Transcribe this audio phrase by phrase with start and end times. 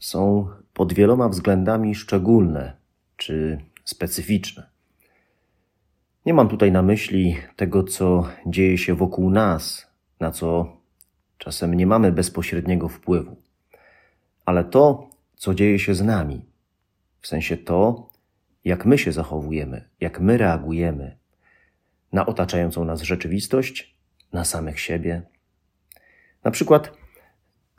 [0.00, 2.76] są pod wieloma względami szczególne
[3.16, 4.70] czy specyficzne.
[6.26, 9.86] Nie mam tutaj na myśli tego, co dzieje się wokół nas,
[10.20, 10.76] na co
[11.38, 13.36] czasem nie mamy bezpośredniego wpływu,
[14.44, 16.44] ale to, co dzieje się z nami,
[17.20, 18.10] w sensie to,
[18.64, 21.16] jak my się zachowujemy, jak my reagujemy
[22.12, 23.96] na otaczającą nas rzeczywistość,
[24.32, 25.22] na samych siebie.
[26.44, 26.92] Na przykład,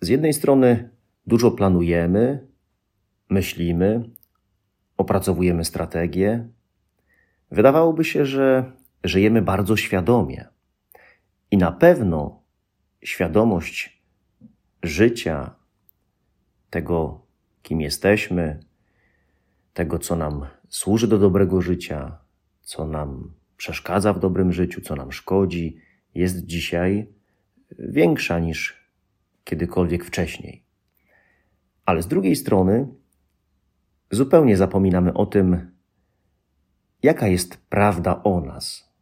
[0.02, 0.90] z jednej strony
[1.28, 2.48] dużo planujemy,
[3.30, 4.10] myślimy,
[4.98, 6.48] opracowujemy strategię.
[7.52, 8.72] Wydawałoby się, że
[9.04, 10.48] żyjemy bardzo świadomie.
[11.52, 12.42] I na pewno
[13.04, 14.02] świadomość
[14.84, 15.56] życia,
[16.70, 17.22] tego,
[17.62, 18.60] kim jesteśmy,
[19.74, 22.18] tego, co nam służy do dobrego życia,
[22.62, 25.78] co nam przeszkadza w dobrym życiu, co nam szkodzi,
[26.16, 27.08] jest dzisiaj
[27.80, 28.90] większa niż
[29.44, 30.71] kiedykolwiek wcześniej.
[31.86, 32.88] Ale z drugiej strony,
[34.12, 35.72] zupełnie zapominamy o tym,
[37.04, 38.94] jaka jest prawda o nas,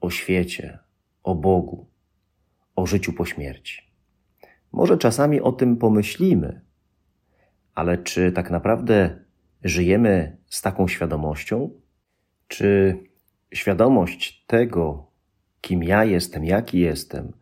[0.00, 0.78] o świecie,
[1.22, 1.86] o Bogu,
[2.76, 3.90] o życiu po śmierci.
[4.72, 6.60] Może czasami o tym pomyślimy,
[7.74, 9.24] ale czy tak naprawdę
[9.64, 11.70] żyjemy z taką świadomością?
[12.48, 12.98] Czy
[13.54, 15.10] świadomość tego,
[15.60, 17.32] kim ja jestem, jaki jestem,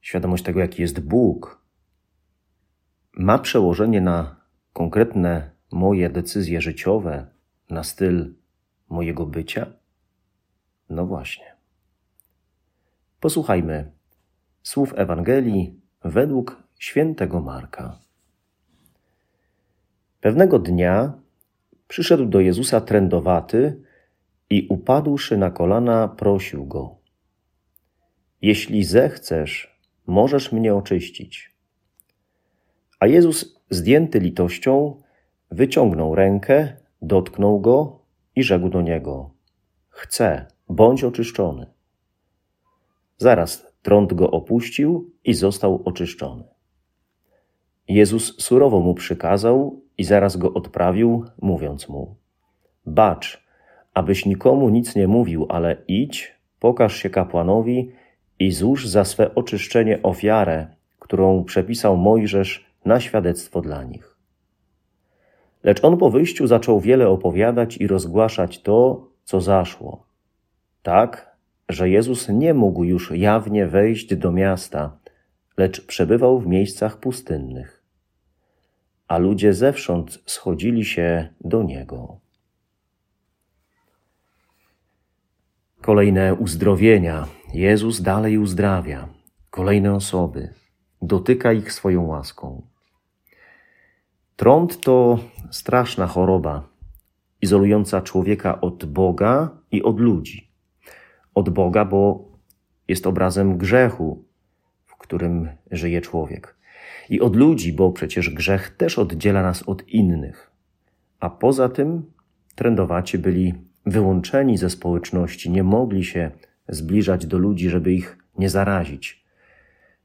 [0.00, 1.61] świadomość tego, jaki jest Bóg,
[3.16, 4.36] ma przełożenie na
[4.72, 7.26] konkretne moje decyzje życiowe,
[7.70, 8.34] na styl
[8.88, 9.66] mojego bycia?
[10.90, 11.56] No właśnie.
[13.20, 13.92] Posłuchajmy
[14.62, 17.98] słów Ewangelii według świętego Marka.
[20.20, 21.12] Pewnego dnia
[21.88, 23.82] przyszedł do Jezusa trędowaty
[24.50, 26.96] i upadłszy na kolana, prosił go:
[28.42, 31.51] Jeśli zechcesz, możesz mnie oczyścić.
[33.02, 34.96] A Jezus, zdjęty litością,
[35.50, 37.98] wyciągnął rękę, dotknął go
[38.36, 39.30] i rzekł do niego:
[39.88, 41.66] Chcę, bądź oczyszczony.
[43.18, 46.44] Zaraz trąd go opuścił i został oczyszczony.
[47.88, 52.16] Jezus surowo mu przykazał i zaraz go odprawił, mówiąc mu:
[52.86, 53.44] Bacz,
[53.94, 57.90] abyś nikomu nic nie mówił, ale idź, pokaż się kapłanowi
[58.38, 60.66] i złóż za swe oczyszczenie ofiarę,
[60.98, 64.16] którą przepisał Mojżesz na świadectwo dla nich.
[65.62, 70.06] Lecz on po wyjściu zaczął wiele opowiadać i rozgłaszać to, co zaszło.
[70.82, 71.36] Tak,
[71.68, 74.98] że Jezus nie mógł już jawnie wejść do miasta,
[75.56, 77.82] lecz przebywał w miejscach pustynnych.
[79.08, 82.20] A ludzie zewsząd schodzili się do niego.
[85.80, 87.26] Kolejne uzdrowienia.
[87.54, 89.08] Jezus dalej uzdrawia.
[89.50, 90.54] Kolejne osoby.
[91.02, 92.71] Dotyka ich swoją łaską.
[94.42, 95.18] Trąd to
[95.50, 96.68] straszna choroba,
[97.42, 100.50] izolująca człowieka od Boga i od ludzi.
[101.34, 102.28] Od Boga, bo
[102.88, 104.24] jest obrazem grzechu,
[104.86, 106.56] w którym żyje człowiek.
[107.08, 110.50] I od ludzi, bo przecież grzech też oddziela nas od innych.
[111.20, 112.12] A poza tym
[112.54, 113.54] trędowaci byli
[113.86, 116.30] wyłączeni ze społeczności, nie mogli się
[116.68, 119.24] zbliżać do ludzi, żeby ich nie zarazić.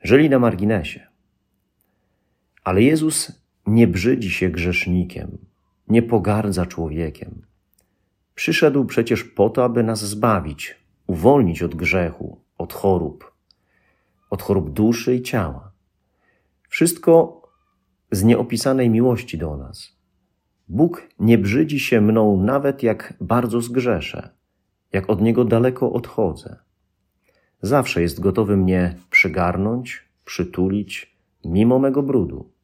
[0.01, 1.07] Żyli na marginesie.
[2.63, 5.37] Ale Jezus nie brzydzi się grzesznikiem,
[5.87, 7.41] nie pogardza człowiekiem.
[8.35, 10.75] Przyszedł przecież po to, aby nas zbawić,
[11.07, 13.31] uwolnić od grzechu, od chorób,
[14.29, 15.71] od chorób duszy i ciała.
[16.69, 17.41] Wszystko
[18.11, 19.97] z nieopisanej miłości do nas.
[20.67, 24.29] Bóg nie brzydzi się mną nawet jak bardzo zgrzeszę,
[24.93, 26.55] jak od Niego daleko odchodzę.
[27.61, 32.56] Zawsze jest gotowy mnie przygarnąć, przytulić, mimo mego brudu.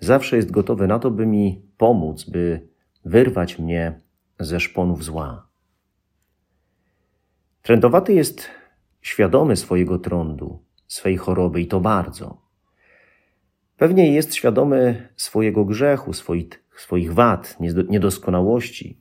[0.00, 2.68] Zawsze jest gotowy na to, by mi pomóc, by
[3.04, 4.00] wyrwać mnie
[4.40, 5.46] ze szponów zła.
[7.62, 8.48] Trędowaty jest
[9.00, 12.42] świadomy swojego trądu, swej choroby i to bardzo.
[13.76, 17.56] Pewnie jest świadomy swojego grzechu, swoich swoich wad,
[17.88, 18.98] niedoskonałości.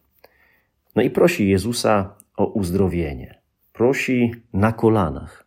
[0.95, 3.41] No i prosi Jezusa o uzdrowienie.
[3.73, 5.45] Prosi na kolanach.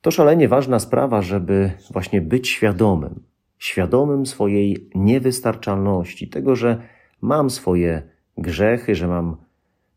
[0.00, 3.22] To szalenie ważna sprawa, żeby właśnie być świadomym,
[3.60, 6.82] świadomym swojej niewystarczalności, tego, że
[7.20, 8.02] mam swoje
[8.38, 9.36] grzechy, że mam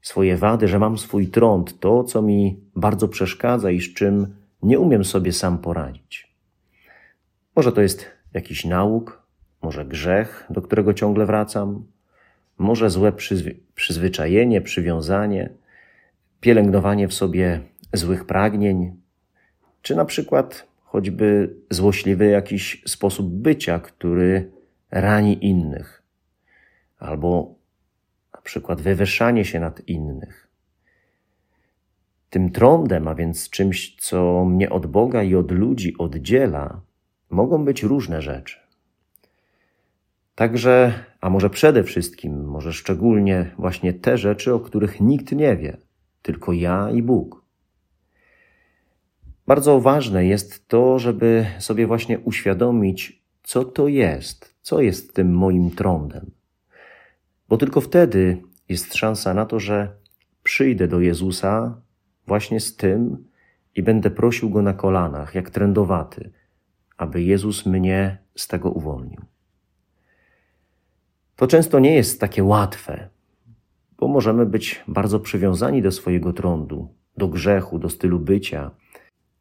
[0.01, 4.79] swoje wady, że mam swój trąd, to, co mi bardzo przeszkadza i z czym nie
[4.79, 6.33] umiem sobie sam poradzić.
[7.55, 9.23] Może to jest jakiś nauk,
[9.61, 11.85] może grzech, do którego ciągle wracam,
[12.57, 15.49] może złe przyzwy przyzwyczajenie, przywiązanie,
[16.39, 17.61] pielęgnowanie w sobie
[17.93, 18.95] złych pragnień,
[19.81, 24.51] czy na przykład choćby złośliwy jakiś sposób bycia, który
[24.91, 26.03] rani innych,
[26.99, 27.55] albo
[28.33, 30.47] na przykład wywyższanie się nad innych.
[32.29, 36.81] Tym trądem, a więc czymś, co mnie od Boga i od ludzi oddziela,
[37.29, 38.59] mogą być różne rzeczy.
[40.35, 45.77] Także, a może przede wszystkim, może szczególnie właśnie te rzeczy, o których nikt nie wie,
[46.21, 47.42] tylko ja i Bóg.
[49.47, 55.71] Bardzo ważne jest to, żeby sobie właśnie uświadomić, co to jest, co jest tym moim
[55.71, 56.31] trądem.
[57.49, 59.95] Bo tylko wtedy jest szansa na to, że
[60.43, 61.81] przyjdę do Jezusa
[62.27, 63.25] właśnie z tym
[63.75, 66.31] i będę prosił Go na kolanach, jak trędowaty,
[66.97, 69.21] aby Jezus mnie z tego uwolnił.
[71.35, 73.09] To często nie jest takie łatwe,
[73.97, 76.87] bo możemy być bardzo przywiązani do swojego trądu,
[77.17, 78.71] do grzechu, do stylu bycia,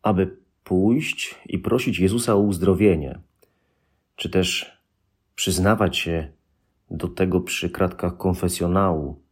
[0.03, 3.19] aby pójść i prosić Jezusa o uzdrowienie,
[4.17, 4.79] czy też
[5.35, 6.33] przyznawać się
[6.91, 9.23] do tego przy kratkach konfesjonału.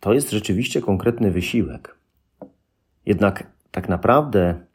[0.00, 1.98] To jest rzeczywiście konkretny wysiłek.
[3.06, 4.66] Jednak tak naprawdę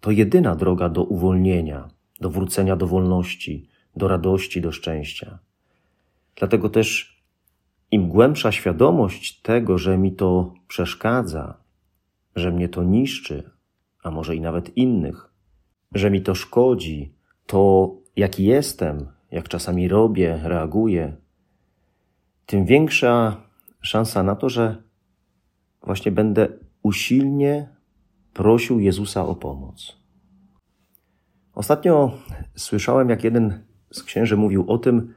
[0.00, 1.88] to jedyna droga do uwolnienia,
[2.20, 5.38] do wrócenia do wolności, do radości, do szczęścia.
[6.36, 7.22] Dlatego też
[7.90, 11.56] im głębsza świadomość tego, że mi to przeszkadza,
[12.36, 13.50] że mnie to niszczy,
[14.02, 15.32] a może i nawet innych,
[15.94, 17.14] że mi to szkodzi,
[17.46, 21.16] to jaki jestem, jak czasami robię, reaguję,
[22.46, 23.36] tym większa
[23.80, 24.82] szansa na to, że
[25.82, 26.48] właśnie będę
[26.82, 27.68] usilnie
[28.32, 29.96] prosił Jezusa o pomoc.
[31.54, 32.12] Ostatnio
[32.54, 35.14] słyszałem, jak jeden z księży mówił o tym,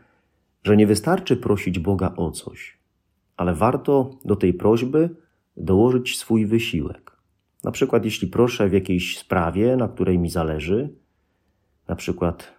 [0.63, 2.79] że nie wystarczy prosić Boga o coś,
[3.37, 5.15] ale warto do tej prośby
[5.57, 7.14] dołożyć swój wysiłek.
[7.65, 10.89] Na przykład, jeśli proszę w jakiejś sprawie, na której mi zależy,
[11.87, 12.53] na przykład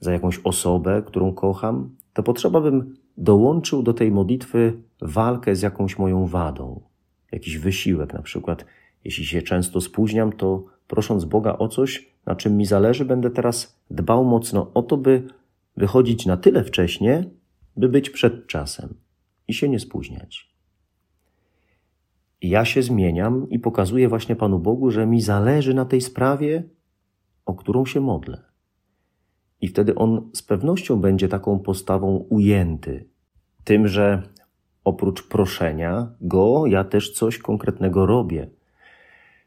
[0.00, 5.98] za jakąś osobę, którą kocham, to potrzeba bym dołączył do tej modlitwy walkę z jakąś
[5.98, 6.80] moją wadą,
[7.32, 8.12] jakiś wysiłek.
[8.12, 8.64] Na przykład,
[9.04, 13.80] jeśli się często spóźniam, to prosząc Boga o coś, na czym mi zależy, będę teraz
[13.90, 15.22] dbał mocno o to, by
[15.76, 17.24] wychodzić na tyle wcześnie,
[17.76, 18.94] by być przed czasem
[19.48, 20.53] i się nie spóźniać.
[22.48, 26.62] Ja się zmieniam i pokazuję właśnie Panu Bogu, że mi zależy na tej sprawie,
[27.46, 28.42] o którą się modlę.
[29.60, 33.08] I wtedy on z pewnością będzie taką postawą ujęty.
[33.64, 34.22] Tym, że
[34.84, 38.48] oprócz proszenia go, ja też coś konkretnego robię.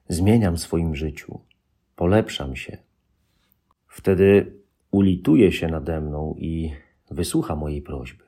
[0.10, 1.40] Zmieniam w swoim życiu,
[1.96, 2.78] polepszam się.
[3.88, 4.54] Wtedy
[4.92, 6.72] ulituje się nade mną i
[7.12, 8.24] wysłucha mojej prośby.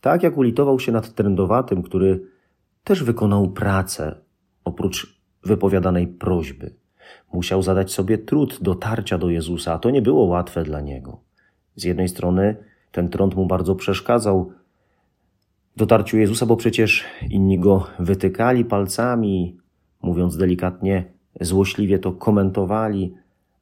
[0.00, 2.31] Tak jak ulitował się nad trędowatym, który
[2.84, 4.14] też wykonał pracę
[4.64, 6.74] oprócz wypowiadanej prośby.
[7.32, 11.20] Musiał zadać sobie trud dotarcia do Jezusa, a to nie było łatwe dla niego.
[11.76, 12.56] Z jednej strony
[12.92, 14.52] ten trąd mu bardzo przeszkadzał
[15.76, 19.56] w dotarciu Jezusa, bo przecież inni go wytykali palcami,
[20.02, 21.04] mówiąc delikatnie,
[21.40, 23.14] złośliwie to komentowali,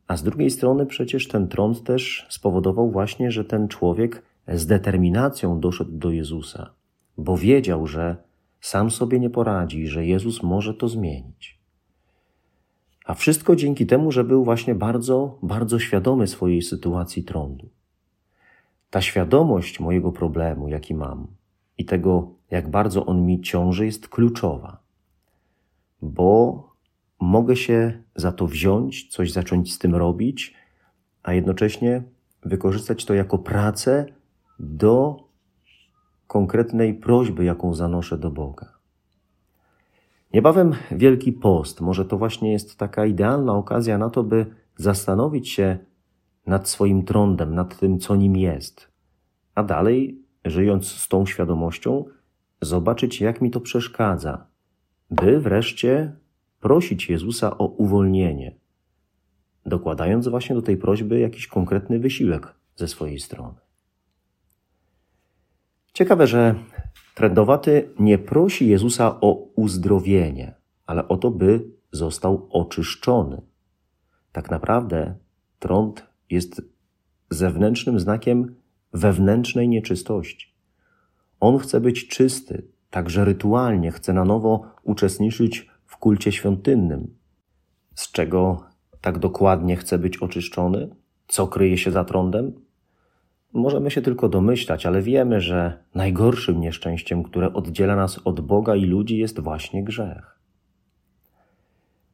[0.06, 5.60] a z drugiej strony przecież ten trąd też spowodował właśnie, że ten człowiek z determinacją
[5.60, 6.70] doszedł do Jezusa,
[7.18, 8.16] bo wiedział, że
[8.60, 11.60] sam sobie nie poradzi, że Jezus może to zmienić.
[13.04, 17.68] A wszystko dzięki temu, że był właśnie bardzo, bardzo świadomy swojej sytuacji trądu.
[18.90, 21.26] Ta świadomość mojego problemu, jaki mam,
[21.78, 24.82] i tego, jak bardzo on mi ciąży, jest kluczowa,
[26.02, 26.68] bo
[27.20, 30.54] mogę się za to wziąć, coś zacząć z tym robić,
[31.22, 32.02] a jednocześnie
[32.42, 34.06] wykorzystać to jako pracę
[34.58, 35.24] do
[36.30, 38.78] konkretnej prośby, jaką zanoszę do Boga.
[40.34, 41.80] Niebawem Wielki Post.
[41.80, 44.46] Może to właśnie jest taka idealna okazja na to, by
[44.76, 45.78] zastanowić się
[46.46, 48.88] nad swoim trądem, nad tym, co nim jest.
[49.54, 52.04] A dalej, żyjąc z tą świadomością,
[52.60, 54.46] zobaczyć, jak mi to przeszkadza,
[55.10, 56.16] by wreszcie
[56.60, 58.54] prosić Jezusa o uwolnienie,
[59.66, 63.69] dokładając właśnie do tej prośby jakiś konkretny wysiłek ze swojej strony.
[66.00, 66.54] Ciekawe, że
[67.14, 70.54] trędowaty nie prosi Jezusa o uzdrowienie,
[70.86, 73.42] ale o to, by został oczyszczony.
[74.32, 75.14] Tak naprawdę
[75.58, 76.62] trąd jest
[77.30, 78.54] zewnętrznym znakiem
[78.92, 80.54] wewnętrznej nieczystości.
[81.40, 87.14] On chce być czysty, także rytualnie chce na nowo uczestniczyć w kulcie świątynnym.
[87.94, 88.64] Z czego
[89.00, 90.96] tak dokładnie chce być oczyszczony?
[91.28, 92.69] Co kryje się za trądem?
[93.52, 98.84] Możemy się tylko domyślać, ale wiemy, że najgorszym nieszczęściem, które oddziela nas od Boga i
[98.84, 100.40] ludzi, jest właśnie grzech.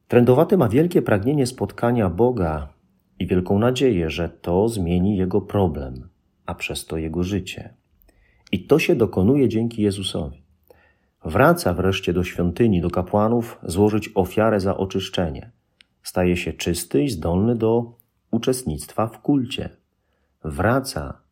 [0.07, 2.67] Trędowaty ma wielkie pragnienie spotkania Boga
[3.19, 6.09] i wielką nadzieję, że to zmieni jego problem,
[6.45, 7.73] a przez to jego życie.
[8.51, 10.43] I to się dokonuje dzięki Jezusowi.
[11.25, 15.51] Wraca wreszcie do świątyni, do kapłanów, złożyć ofiarę za oczyszczenie.
[16.03, 17.93] Staje się czysty i zdolny do
[18.31, 19.69] uczestnictwa w kulcie.
[20.43, 21.26] Wraca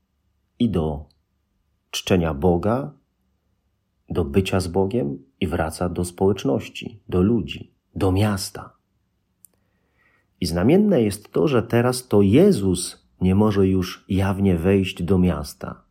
[0.59, 1.05] i do
[1.91, 2.91] czczenia Boga,
[4.09, 8.73] do bycia z Bogiem i wraca do społeczności, do ludzi, do miasta.
[10.41, 15.81] I znamienne jest to, że teraz to Jezus nie może już jawnie wejść do miasta.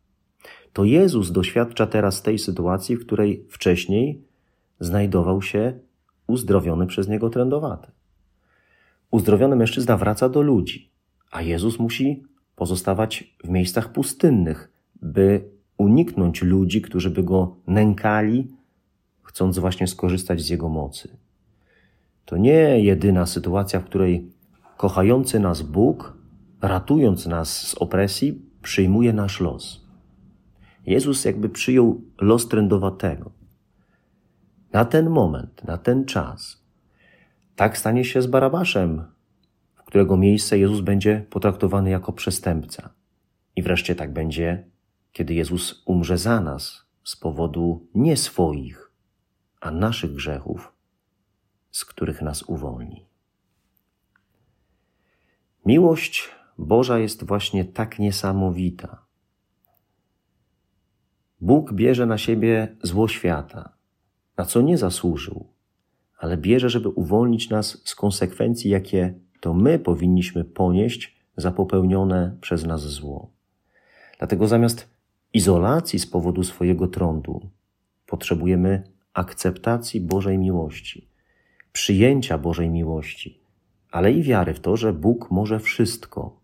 [0.73, 4.23] To Jezus doświadcza teraz tej sytuacji, w której wcześniej
[4.79, 5.79] znajdował się
[6.27, 7.91] uzdrowiony przez niego trędowaty.
[9.11, 10.91] Uzdrowiony mężczyzna wraca do ludzi,
[11.31, 12.23] a Jezus musi
[12.55, 14.71] pozostawać w miejscach pustynnych,
[15.01, 18.47] by uniknąć ludzi, którzy by go nękali,
[19.23, 21.17] chcąc właśnie skorzystać z jego mocy.
[22.25, 24.31] To nie jedyna sytuacja, w której
[24.77, 26.17] kochający nas Bóg,
[26.61, 29.85] ratując nas z opresji, przyjmuje nasz los.
[30.85, 33.31] Jezus jakby przyjął los trędowatego.
[34.73, 36.65] Na ten moment, na ten czas.
[37.55, 39.03] Tak stanie się z Barabaszem,
[39.85, 42.93] którego miejsce Jezus będzie potraktowany jako przestępca.
[43.55, 44.69] I wreszcie tak będzie,
[45.11, 48.91] kiedy Jezus umrze za nas z powodu nie swoich,
[49.61, 50.73] a naszych grzechów,
[51.71, 53.05] z których nas uwolni.
[55.65, 59.05] Miłość Boża jest właśnie tak niesamowita.
[61.41, 63.73] Bóg bierze na siebie zło świata,
[64.37, 65.47] na co nie zasłużył,
[66.17, 72.65] ale bierze, żeby uwolnić nas z konsekwencji, jakie to my powinniśmy ponieść za popełnione przez
[72.65, 73.31] nas zło.
[74.17, 74.89] Dlatego zamiast
[75.33, 77.49] izolacji z powodu swojego trądu
[78.05, 81.09] potrzebujemy akceptacji Bożej miłości,
[81.71, 83.39] przyjęcia Bożej miłości,
[83.91, 86.39] ale i wiary w to, że Bóg może wszystko,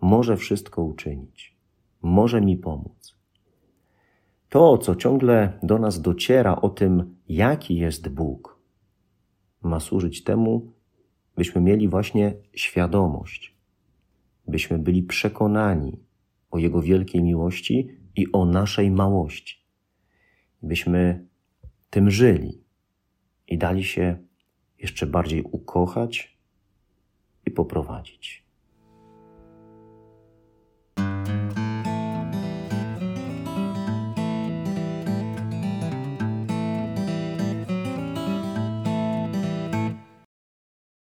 [0.00, 1.56] może wszystko uczynić,
[2.02, 3.16] może mi pomóc.
[4.48, 8.58] To, co ciągle do nas dociera o tym, jaki jest Bóg,
[9.62, 10.72] ma służyć temu,
[11.36, 13.56] byśmy mieli właśnie świadomość,
[14.48, 15.98] byśmy byli przekonani
[16.50, 19.64] o Jego wielkiej miłości i o naszej małości,
[20.62, 21.26] byśmy
[21.90, 22.64] tym żyli
[23.48, 24.18] i dali się
[24.78, 26.38] jeszcze bardziej ukochać
[27.46, 28.43] i poprowadzić.